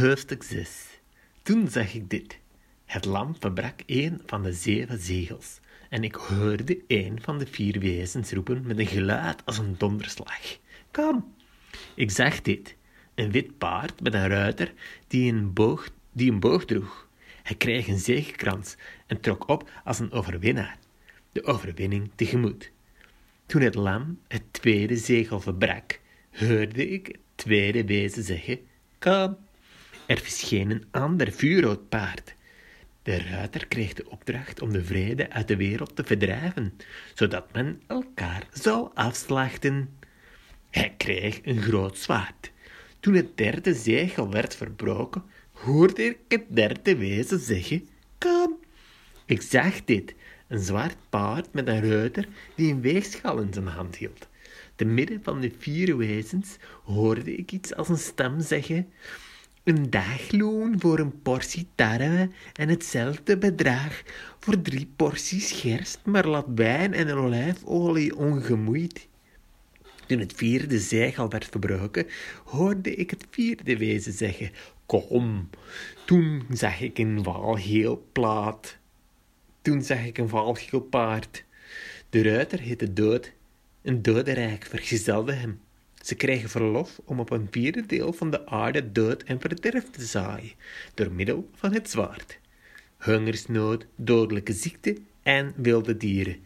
[0.00, 1.00] Hoofdstuk 6
[1.42, 2.38] Toen zag ik dit.
[2.84, 5.60] Het lam verbrak een van de zeven zegels.
[5.88, 10.58] En ik hoorde een van de vier wezens roepen met een geluid als een donderslag.
[10.90, 11.34] Kom!
[11.94, 12.76] Ik zag dit.
[13.14, 14.72] Een wit paard met een ruiter
[15.06, 17.08] die een boog, die een boog droeg.
[17.42, 18.76] Hij kreeg een zegekrans
[19.06, 20.78] en trok op als een overwinnaar.
[21.32, 22.70] De overwinning tegemoet.
[23.46, 28.58] Toen het lam het tweede zegel verbrak, hoorde ik het tweede wezen zeggen:
[28.98, 29.36] Kom!
[30.10, 32.34] Er verscheen een ander vuurrood paard.
[33.02, 36.72] De ruiter kreeg de opdracht om de vrede uit de wereld te verdrijven,
[37.14, 39.98] zodat men elkaar zou afslachten.
[40.70, 42.52] Hij kreeg een groot zwaard.
[43.00, 48.58] Toen het derde zegel werd verbroken, hoorde ik het derde wezen zeggen: Kom!
[49.26, 50.14] Ik zag dit,
[50.48, 54.28] een zwart paard met een ruiter die een weegschaal in zijn hand hield.
[54.74, 58.92] Te midden van de vier wezens hoorde ik iets als een stem zeggen:
[59.70, 64.02] Een dagloon voor een portie tarwe en hetzelfde bedrag
[64.38, 69.08] voor drie porties gerst, maar laat wijn en olijfolie ongemoeid.
[70.06, 72.06] Toen het vierde zegel werd verbroken,
[72.44, 74.50] hoorde ik het vierde wezen zeggen:
[74.86, 75.50] Kom.
[76.06, 78.78] Toen zag ik een walgeel plaat.
[79.62, 81.44] Toen zag ik een walgeel paard.
[82.08, 83.32] De ruiter heette Dood.
[83.82, 85.60] Een dodenrijk vergezelde hem.
[86.02, 90.04] Ze kregen verlof om op een vierde deel van de aarde dood en verderf te
[90.04, 90.52] zaaien,
[90.94, 92.38] door middel van het zwaard.
[92.98, 96.36] Hungersnood, dodelijke ziekte en wilde dieren.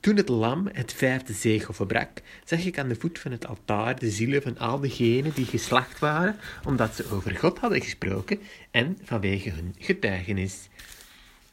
[0.00, 3.98] Toen het lam het vijfde zegel verbrak, zag ik aan de voet van het altaar
[3.98, 8.38] de zielen van al diegenen die geslacht waren, omdat ze over God hadden gesproken
[8.70, 10.68] en vanwege hun getuigenis.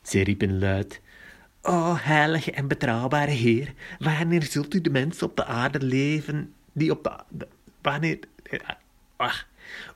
[0.02, 1.02] Ze riepen luid:
[1.62, 6.92] O heilige en betrouwbare Heer, wanneer zult u de mensen op de aarde leven die
[6.92, 7.48] op de.
[7.82, 8.20] wanneer.
[9.16, 9.48] Ach.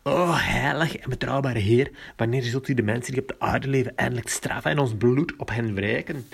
[0.04, 3.96] O heilige en betrouwbare Heer, wanneer zult u de mensen die op de aarde leven
[3.96, 6.28] eindelijk straffen en ons bloed op hen wrijken?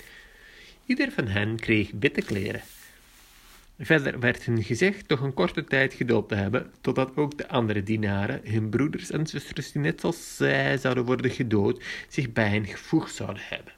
[0.85, 2.61] Ieder van hen kreeg witte kleren.
[3.79, 7.83] Verder werd hun gezegd toch een korte tijd geduld te hebben, totdat ook de andere
[7.83, 12.65] dienaren, hun broeders en zusters die net zoals zij zouden worden gedood, zich bij hen
[12.65, 13.73] gevoegd zouden hebben.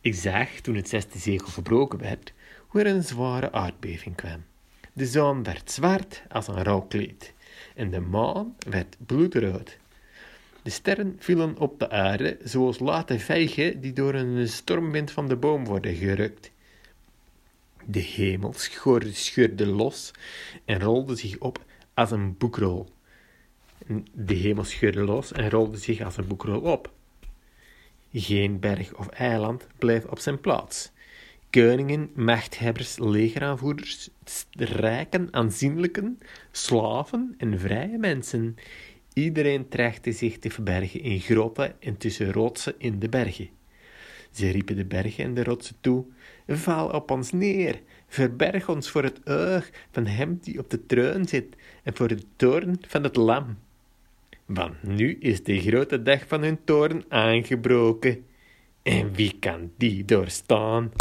[0.00, 2.32] Ik zag, toen het zesde zegel verbroken werd,
[2.66, 4.44] hoe er een zware aardbeving kwam.
[4.96, 7.34] De zon werd zwart als een rouwkleed,
[7.74, 9.76] en de maan werd bloedrood.
[10.62, 15.36] De sterren vielen op de aarde, zoals late vijgen die door een stormwind van de
[15.36, 16.50] boom worden gerukt.
[17.84, 18.52] De hemel
[19.12, 20.10] scheurde los
[20.64, 21.64] en rolde zich op
[21.94, 22.88] als een boekrol.
[24.12, 26.92] De hemel scheurde los en rolde zich als een boekrol op.
[28.12, 30.90] Geen berg of eiland bleef op zijn plaats.
[31.50, 34.08] Koningen, machthebbers, legeraanvoerders,
[34.52, 36.18] rijken, aanzienlijken,
[36.50, 38.56] slaven en vrije mensen.
[39.12, 43.48] Iedereen trachtte zich te verbergen in grotten en tussen rotsen in de bergen.
[44.30, 46.04] Ze riepen de bergen en de rotsen toe:
[46.46, 51.28] Val op ons neer, verberg ons voor het oog van hem die op de troon
[51.28, 53.58] zit en voor de toorn van het lam.
[54.46, 58.24] Want nu is de grote dag van hun toorn aangebroken.
[58.82, 60.92] En wie kan die doorstaan?